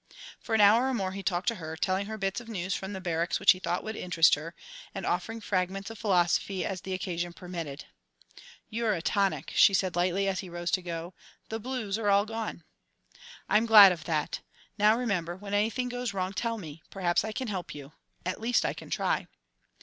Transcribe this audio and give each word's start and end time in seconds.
For 0.39 0.55
an 0.55 0.61
hour 0.61 0.87
or 0.89 0.95
more 0.95 1.11
he 1.11 1.21
talked 1.21 1.47
to 1.49 1.55
her, 1.61 1.75
telling 1.77 2.07
her 2.07 2.17
bits 2.17 2.41
of 2.41 2.49
news 2.49 2.73
from 2.73 2.93
the 2.93 2.99
barracks 2.99 3.39
which 3.39 3.51
he 3.51 3.59
thought 3.59 3.83
would 3.83 3.95
interest 3.95 4.33
her, 4.33 4.55
and 4.95 5.05
offering 5.05 5.41
fragments 5.41 5.91
of 5.91 5.99
philosophy 5.99 6.65
as 6.65 6.81
the 6.81 6.93
occasion 6.95 7.33
permitted. 7.33 7.85
"You're 8.67 8.95
a 8.95 9.03
tonic," 9.03 9.51
she 9.53 9.75
said 9.75 9.95
lightly, 9.95 10.27
as 10.27 10.39
he 10.39 10.49
rose 10.49 10.71
to 10.71 10.81
go; 10.81 11.13
"the 11.49 11.59
blues 11.59 11.99
are 11.99 12.09
all 12.09 12.25
gone." 12.25 12.63
"I'm 13.47 13.67
glad 13.67 13.91
of 13.91 14.05
that. 14.05 14.39
Now 14.75 14.97
remember, 14.97 15.35
when 15.35 15.53
anything 15.53 15.87
goes 15.87 16.15
wrong, 16.15 16.33
tell 16.33 16.57
me. 16.57 16.81
Perhaps 16.89 17.23
I 17.23 17.31
can 17.31 17.47
help 17.47 17.75
you 17.75 17.91
at 18.25 18.41
least 18.41 18.65
I 18.65 18.73
can 18.73 18.89
try." 18.89 19.27